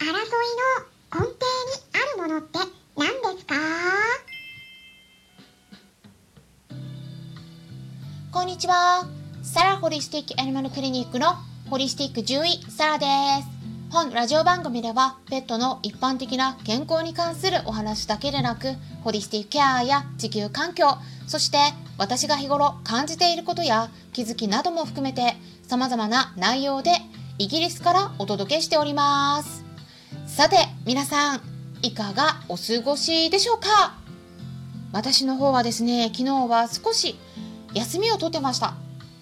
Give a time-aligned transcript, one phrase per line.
[0.00, 1.36] 争いの根底に
[1.92, 2.58] あるものって
[2.96, 3.54] 何ですか？
[8.32, 9.06] こんにちは。
[9.42, 11.34] サラホリスティックアニマルクリニックの
[11.68, 13.04] ホリスティック獣医サラで
[13.42, 13.48] す。
[13.90, 18.68] 本ラジオ番組ではペットの一般的な健康に関するお話だけでなく
[19.04, 20.86] ホリスティックケアや地球環境
[21.26, 21.58] そして
[21.98, 26.92] 私が日頃感じていることや気づきなども含めて様々な内容で
[27.38, 29.59] イギリスからお届けしております
[30.40, 31.42] さて皆さん
[31.82, 33.98] いかがお過ごしでしょうか？
[34.90, 37.18] 私の方はですね昨日は少し
[37.74, 38.68] 休みを取ってました。
[38.68, 38.72] っ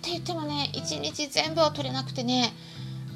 [0.01, 2.53] て言ってもね一日全部は取れなくてね。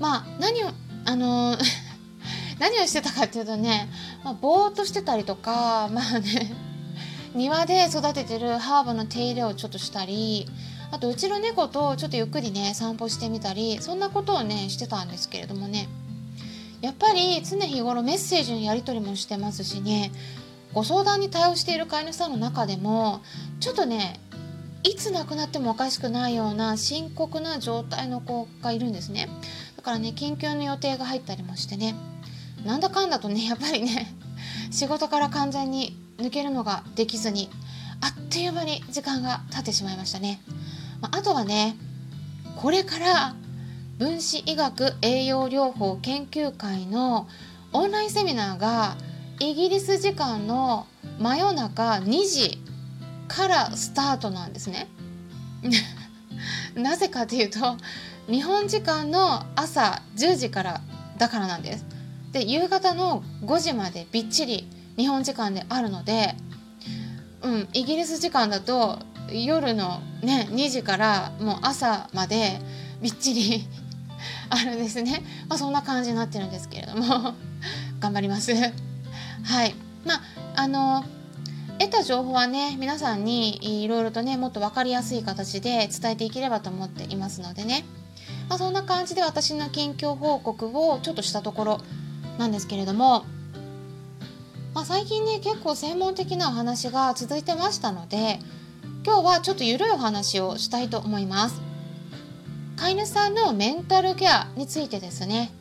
[0.00, 0.70] まあ何を
[1.04, 1.56] あの
[2.58, 3.88] 何をしてたかっていうとね、
[4.24, 6.52] まあ、ぼーっとしてたりとかまあね
[7.36, 10.48] 庭で育ててるハーブの手入れをちょっとしたり
[10.90, 15.86] あとうちの猫とちょっとゆっくりね散歩してみたりそんなことをねしてたんですけれどもね。
[16.82, 20.12] やっぱり常日頃メッセージのやり取りもしてますしね。
[20.74, 23.20] ご相談に対応している飼い主さんの中でも
[23.60, 24.18] ちょっとね
[24.82, 29.28] いつ亡くなってもおかしくないような深刻な状態の子がいるんですね。
[29.76, 31.94] だからね緊急の予定が入ったりもしてね。
[32.64, 34.12] なんだかんだとね やっぱりね
[34.70, 37.48] 仕事から完全に抜けるのができずに
[38.00, 40.40] あっという間に時間が経ってしまいましたね、
[41.00, 41.76] まあ、あとはね
[42.56, 43.34] これから
[44.02, 47.28] 分子医学栄養療法研究会の
[47.72, 48.96] オンラインセミナーが
[49.38, 50.88] イギリス時間の
[51.20, 52.60] 真夜中2時
[53.28, 54.88] からスタートなんですね。
[56.74, 57.76] なぜかというと
[58.28, 60.80] 日本時間の朝10時から
[61.18, 61.86] だからなんです。
[62.32, 66.34] で夕方の5時までびっちり日本時間であるので、
[67.42, 68.98] うん、イギリス時間だと
[69.30, 72.60] 夜のね2時からもう朝まで
[73.00, 73.68] びっちり
[74.50, 77.34] あるんですね、まあ、そんな感じになってるんですけれども。
[78.00, 78.52] 頑張ります。
[78.54, 79.74] はい。
[80.04, 80.22] まあ
[80.56, 81.04] あの
[81.78, 87.84] 得た情報はね皆さんにいろいろとねもっと分かりやすい形で伝えていければと思っていますのでね、
[88.48, 91.80] まあ、そんな感じで私の近況報告をちょっとしたところ
[92.38, 93.24] なんですけれども、
[94.74, 98.38] まあ、最近ね結構専門的なお話が続いてましたので
[99.04, 101.71] 今日はちょっと緩いお話をしたいと思います。
[102.82, 105.52] 飼い主さんのメンタルケアについてですね。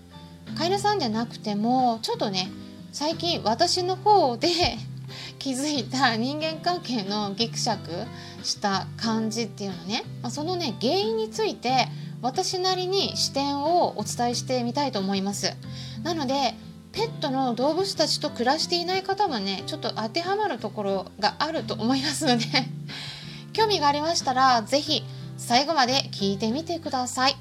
[0.58, 2.50] 飼い主さんじゃなくてもちょっとね
[2.92, 4.50] 最近私の方で
[5.38, 8.08] 気づいた人間関係のギクシャク
[8.44, 11.90] した感じっていうのね、まあ、そのね原因について
[12.24, 15.54] 私なりに視点をお伝えしてみたいと思います。
[16.02, 16.56] なので
[16.92, 22.46] ペットの動物たちと暮らしていない方はねちょっと当てはまるところがあると思いますので。
[23.54, 25.04] 興味がありましたら是非
[25.42, 27.36] 最後まで聞いてみてください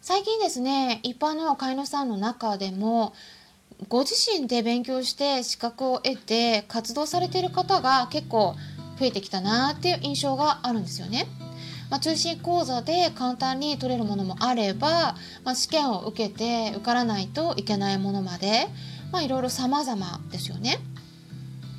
[0.00, 3.14] 最近ですね一般の飼い主さんの中でも
[3.88, 8.56] ご自身で勉強して資格を得て活動されている方が結構
[8.98, 11.26] 増えてきたなっていう印象があるんですよね。
[11.90, 18.66] まあ、通信講座で簡単に取れるものもあれば、まあ、試験を受けて受からないといけないものまで、
[19.12, 20.78] まあ、いろいろ様々ですよね。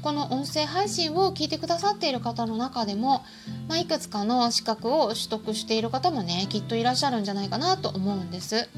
[0.02, 3.24] この音声配信を聞いてくださっている方の中でも、
[3.68, 8.70] まあ、いくつかの資格を取得している方もねきっといらっしゃるんじゃないかなと思うんです。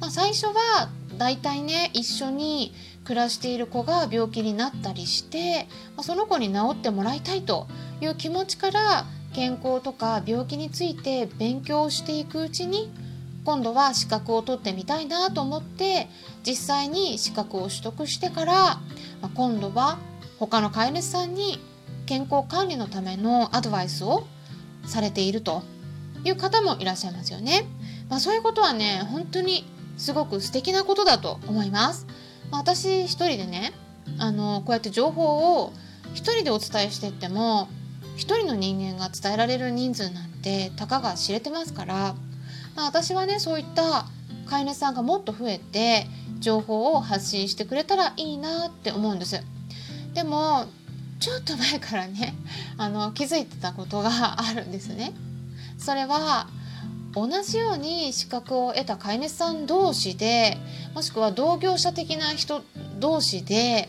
[0.00, 2.72] まあ、最初は大体ね一緒に
[3.04, 7.66] 暮らしている子が病気になったりして、まあ、その子に治ってもらいたいと
[8.00, 12.92] いう気持ちから健康とか病気について勉強していくうちに
[13.44, 16.08] 今度は資格を取ってみたいなと思って
[16.46, 18.80] 実際に資格を取得してから、ま
[19.22, 19.98] あ、今度は
[20.38, 21.58] 他の飼い主さんに
[22.06, 24.26] 健康管理のためのアドバイスを
[24.84, 25.62] されていると
[26.24, 27.66] いう方もいらっしゃいますよね。
[28.08, 29.64] まあ、そういうことはね本当に
[29.96, 32.06] すごく素敵なことだと思います。
[32.50, 33.72] ま私一人でね
[34.18, 35.72] あのこうやって情報を
[36.14, 37.68] 一人でお伝えしてっても
[38.16, 42.14] 一人の人間が伝えられる人数なんてたかが知れてますから、
[42.74, 44.06] まあ、私はねそういった
[44.46, 46.06] 飼い主さんがもっと増えて
[46.40, 49.42] 情報を発信してくれたらいいなって思うんです。
[50.14, 50.66] でも
[51.20, 52.34] ちょっと前からね
[52.78, 55.12] あの気づいてたことがあるんですね。
[55.78, 56.48] それは
[57.14, 60.58] 同じように資格を得た飼い主さん同士で
[60.94, 62.62] もしくは同業者的な人
[62.98, 63.88] 同士で、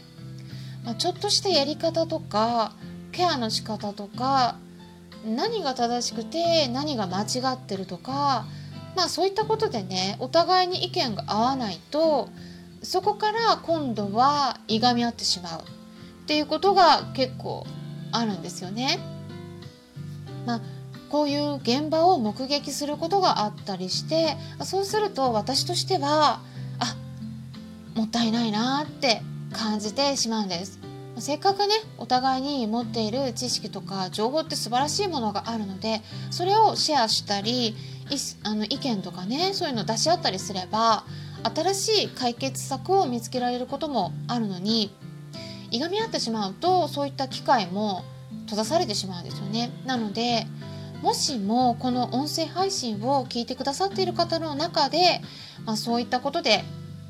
[0.84, 2.74] まあ、ちょっとしたやり方とか
[3.12, 4.56] ケアの仕方とか
[5.26, 8.46] 何が正しくて何が間違ってるとか
[8.96, 12.30] まあそういったことでねお互いに意見が合わないと
[12.82, 15.64] そこから今度はいがみ合ってしまう
[16.30, 17.66] っていうことが結構
[18.12, 19.00] あるんですよね。
[20.46, 20.62] まあ
[21.10, 26.40] こういう現場を目撃することがあったりしてそうすると私としては
[26.78, 26.96] あ
[27.96, 29.24] もったいないなって
[29.54, 30.80] 感じてしまうんです
[31.18, 37.76] せっかくねお互いに持っている知識とか情報って素晴らしいものがあるのでそれをシェアしたり
[38.44, 41.06] あの意見とかねそういうのを出し合ったりすれば
[41.56, 44.94] 新しい解決策を見つけられることもあるのに
[45.72, 48.04] いがみ合ってしまうとそういった機会も
[48.46, 49.72] 閉ざされてしまうんですよね。
[49.86, 50.48] なので
[51.02, 55.22] もしもこの音声配信を聞いてくださっている方の中で、
[55.66, 56.64] まあ、そういったことで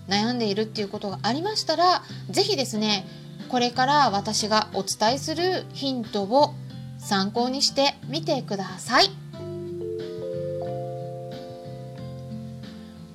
[0.08, 3.08] 悩んでいるっていうことがありましたら是非ですね
[3.50, 6.54] これから私がお伝えするヒントを
[7.00, 9.10] 参考にしてみてください。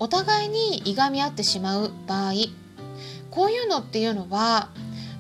[0.01, 2.33] お互いにいがみ合ってしまう場合
[3.31, 4.69] こういうのっていうのは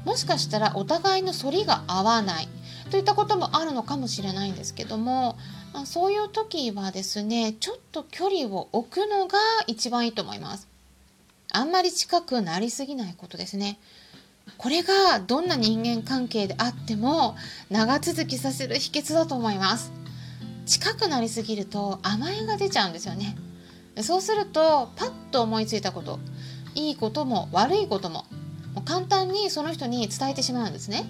[0.04, 2.48] もしかしたらお互いの反りが合わない。
[2.90, 5.36] といったこともあるのかもしれないんですけども、
[5.72, 10.68] あ、そういう時はですねちょっと距離を置くのが一番いいと思います。
[11.50, 13.78] あんまり近くなりすぎないことですね。
[14.58, 17.34] これがどんな人間関係であっても
[17.70, 19.92] 長続きさせる秘訣だと思います。
[20.66, 23.36] 近くなりすぎると甘えが出ちゃうんですよね。
[24.02, 26.18] そうするとパッと思いついたこと
[26.74, 28.24] いいことも悪いことも
[28.82, 31.04] 簡単にその人に伝えてしまうんですね。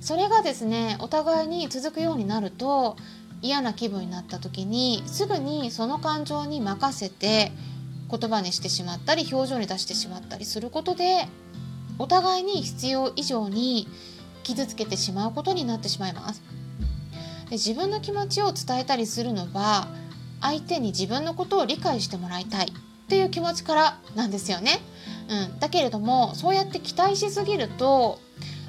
[0.00, 2.96] それがですねお互いに続くようになると
[3.40, 7.52] 嫌な気分になった時にすぐにその感情に任せて
[8.10, 11.26] 言葉にしてしまったり表情に出してしまったりすることで
[11.98, 13.88] お互いに必要以上に
[14.42, 16.42] 傷つけてしまうことになってしまいます。
[17.48, 19.88] で自分の気持ちを伝えたりするのは
[20.40, 24.80] 相手に自分のことを理解してもらいたいっていう気持ちからなんですよね、
[25.28, 28.20] うん、だけれどもそうやって期待しすぎると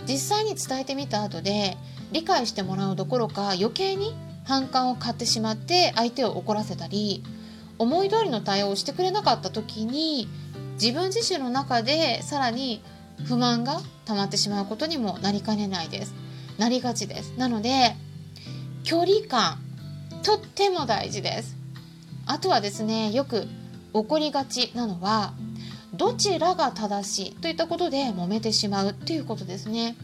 [0.07, 1.78] 実際に伝えてみた後で
[2.12, 4.16] 理解してもらうどころか余計に
[4.46, 7.24] 反感を買ってしまって相手を怒らせたり
[7.78, 10.28] 思い通りの対応をしてくれなかった時に
[10.81, 12.81] 自分自身の中でさらに
[13.25, 16.13] 不満が溜まってしまうことにもなりかねないです。
[16.58, 17.34] なりがちです。
[17.38, 17.96] なので
[18.84, 19.58] 距離感
[20.24, 21.56] とっても大事です。
[22.25, 23.48] あとはですねよく
[23.94, 25.34] 起こりがちなのは
[25.98, 29.96] どちらが正しいといったことで揉めてしまうっていうことですね。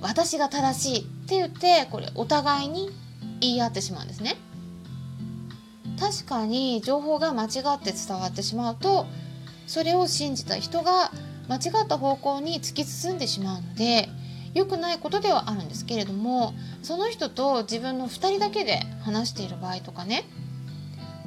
[0.00, 2.90] 私が正しいって言ってこれお互いに
[3.40, 4.36] 言い合ってしまうんですね。
[5.98, 9.06] 確かに情報が間違って伝わってしまうと
[9.66, 11.12] それを信じた人が
[11.48, 14.08] 間違った方向に突き進んでしまうので
[14.54, 20.24] 良くないことではあるんですけれどもその人と自分の2人だけで話している場合とかね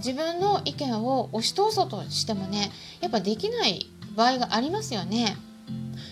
[0.03, 5.37] 自分の意見を押し通そうとしてもねやっぱできない場合がありますよね。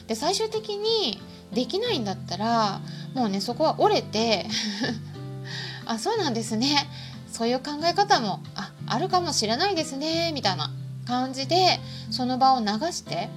[0.07, 1.21] で最終的に
[1.53, 2.81] できないんだったら
[3.13, 4.47] もうねそこは折れて
[5.85, 6.87] あそうなんですね
[7.31, 10.71] そういう考え方もああるかもしれないですねみたいな
[11.05, 11.79] 感じで
[12.09, 13.29] その場を流して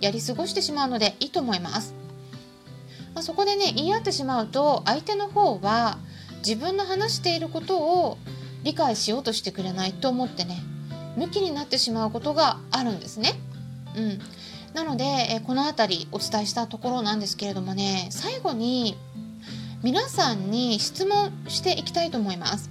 [0.00, 1.94] やり過ごしてしまうのでいいと思います。
[3.14, 5.98] まあ、そこでね言い合ってしまうと相手の方は
[6.46, 8.18] 自分の話していることを
[8.62, 10.62] 理解しようとしてくれないと思ってね
[11.16, 13.34] 向きになってしまうことがあるんですね。
[13.96, 14.18] うん、
[14.74, 18.96] なのでえこの辺りお伝えしたところなんですけれどもね最後に
[19.82, 22.70] 皆さんに質問していきたいと思います。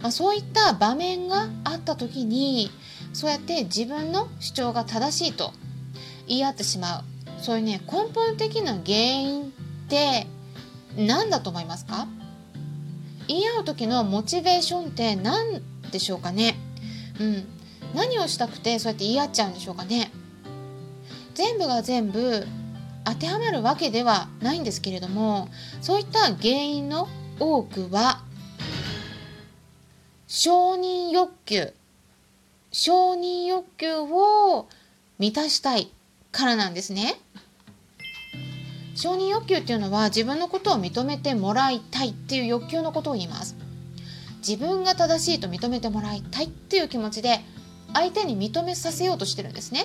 [0.00, 2.70] まあ、そういった場面があった時に
[3.12, 5.52] そうやって自分の主張が正しいと
[6.28, 7.04] 言い合ってしまう
[7.40, 9.46] そういうね根本的な原因っ
[9.88, 10.26] て
[10.96, 12.06] 何だと思いますか？
[13.28, 16.56] 言い合う時のモチベーションって何でしょうかね？
[17.20, 17.44] うん。
[17.94, 20.10] 何をしたくてそうやって言い合っちゃうんでしょうかね？
[21.34, 22.46] 全部が全部
[23.04, 25.48] 当てはまるわけではないんですけれども
[25.80, 28.22] そういった原因の多くは
[30.26, 31.72] 承認欲求。
[32.72, 34.68] 承認欲求を
[35.18, 35.90] 満たしたい
[36.32, 37.18] からなんですね。
[38.96, 43.54] 承認欲求っていうのは自分のことを認めてもらいたいっていう欲求のことを言います。
[44.38, 47.40] 自分が正しいと認めてもらいたいっていう気持ちで
[47.92, 49.84] 相手に認めさせようとしてるんですね。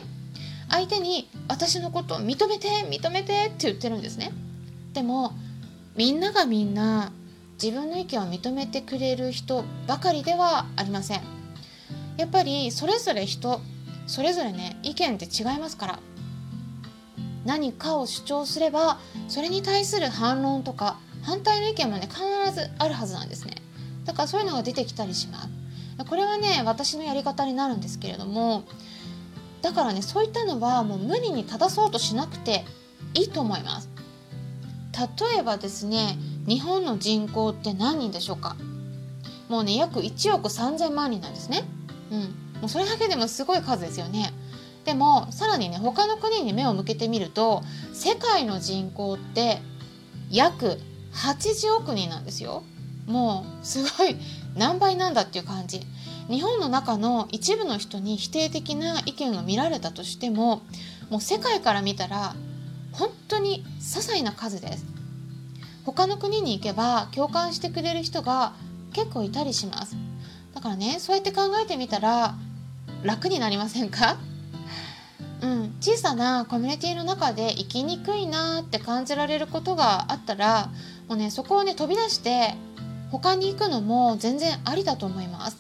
[0.69, 4.31] 相手に私のことを認めて認めてって言ってるんですね。
[4.93, 5.33] でも
[5.97, 7.11] みんながみんな
[7.61, 11.21] 自分の意見を認めてくれる人ばかりではありません。
[12.15, 13.59] やっぱりそれぞれ人
[14.07, 15.99] それぞれね意見って違いますから
[17.45, 22.21] 何かを主張すればそれに対する反論とか反対の意見もね必
[22.53, 23.55] ずあるはずなんですね。
[24.05, 25.49] だからそういうのが出てきたりします。
[26.09, 28.63] これはね私のやり方になるんですけれども
[29.61, 32.65] だからねそういったのはもう無理に正そうとしなくて
[33.13, 33.89] いいと思います。
[34.93, 36.17] 例えばですね
[36.47, 38.55] 日本の人口って何人でしょうか。
[39.47, 41.63] もうね約1億3000万人なんですね。
[42.11, 42.19] うん。
[42.61, 44.33] もうそれだけでもすごい数ですよね。
[44.91, 49.59] でもさらにね他の国に目を向けてみると世界の人口って
[50.29, 50.81] 約
[51.13, 52.63] 80億人なんですよ。
[53.07, 54.17] もうすごい
[54.57, 55.79] 何倍なんだっていう感じ。
[56.27, 60.61] 日本の中の一部の人に否定的な意見が見られたとしても
[61.09, 62.35] もう世界から見たら
[62.91, 64.85] 本当に些細な数です。
[65.85, 68.51] 他の国に行けば共感してくれる人が
[68.91, 69.95] 結構いたりします。
[70.53, 72.35] だからねそうやって考えてみたら
[73.03, 74.17] 楽になりませんか？
[75.41, 80.69] うん、小さなコミュニティの中で生きにくいなって感じられることがあったら
[81.07, 82.53] もうねそこをね飛び出して
[83.11, 85.57] 他に行くのも全然ありだと思います。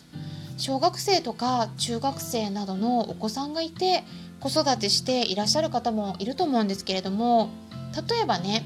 [0.57, 4.03] 小学生とか中学生などのお子さんがいて
[4.39, 7.49] 子育てしていらっしゃる方もいると思うんですけれども
[8.09, 8.63] 例えばね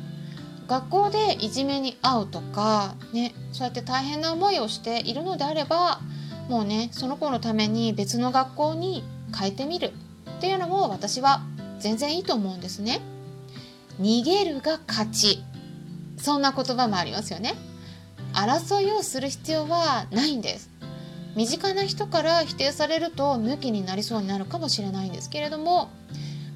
[0.68, 6.02] 学校でいじめに遭うとか、ね、そうやって大変な思いをしているのであれば
[6.50, 9.04] もうねその子のために別の学校に
[9.38, 9.94] 変えてみる。
[10.46, 11.42] っていうのも私は
[11.80, 13.02] 全然いいと思うんですね。
[14.00, 15.44] 逃げるが勝ち
[16.18, 17.56] そんな言葉もありますよね。
[18.32, 20.70] 争いをする必要はないんです。
[21.36, 25.90] 身近な人から否定されると向きになりそうになるかもしれないんですけれども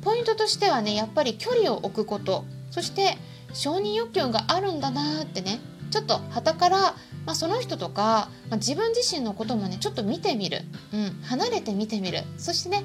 [0.04, 3.18] ポイントとしてはねやっぱり距離を置くことそして
[3.54, 6.78] 承認欲求があるんだなってねちょっと傍から、
[7.26, 10.62] まあ、その人とか、まあ、自分自身のこともねちょっと見てみる、
[10.94, 12.84] うん、離れて見てみるそしてね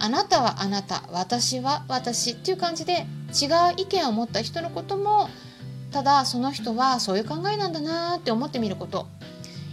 [0.00, 5.28] あなたはあなた私は私っていう感じで違う意見を持った人のことも
[5.92, 9.06] ただその人はそういう考えなんだなって思ってみること。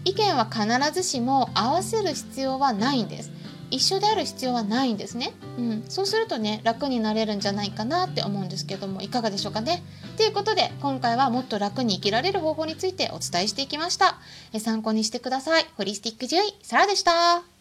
[0.07, 3.31] 意見は必ずしも合わせる必要はないんです。
[3.69, 9.84] 一緒である必要はないんですね、うん、そうするとね楽になれるんじゃないかなって思うんですけどもいかがでしょうかね。
[10.15, 14.19] ということで今回はもっと楽に生きられる方法についてお伝えしていきました。
[14.53, 15.65] え参考にしてください。
[15.75, 17.57] ホリスティック獣医サラでした。